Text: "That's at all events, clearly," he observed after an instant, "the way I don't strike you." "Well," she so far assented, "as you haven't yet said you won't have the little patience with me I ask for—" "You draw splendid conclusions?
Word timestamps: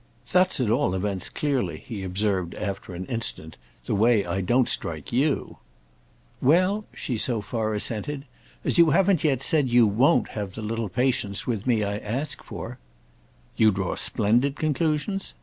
"That's 0.31 0.59
at 0.59 0.67
all 0.71 0.95
events, 0.95 1.29
clearly," 1.29 1.77
he 1.85 2.01
observed 2.03 2.55
after 2.55 2.95
an 2.95 3.05
instant, 3.05 3.55
"the 3.85 3.93
way 3.93 4.25
I 4.25 4.41
don't 4.41 4.67
strike 4.67 5.13
you." 5.13 5.57
"Well," 6.41 6.85
she 6.91 7.19
so 7.19 7.39
far 7.39 7.75
assented, 7.75 8.25
"as 8.65 8.79
you 8.79 8.89
haven't 8.89 9.23
yet 9.23 9.43
said 9.43 9.69
you 9.69 9.85
won't 9.85 10.29
have 10.29 10.55
the 10.55 10.63
little 10.63 10.89
patience 10.89 11.45
with 11.45 11.67
me 11.67 11.83
I 11.83 11.97
ask 11.99 12.41
for—" 12.43 12.79
"You 13.55 13.69
draw 13.69 13.93
splendid 13.93 14.55
conclusions? 14.55 15.35